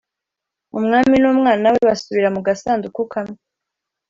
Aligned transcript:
umwami 0.77 1.15
n'umwanna 1.19 1.67
we 1.73 1.79
basubira 1.89 2.29
mu 2.35 2.41
gasanduku 2.47 3.01
kamwe 3.13 3.37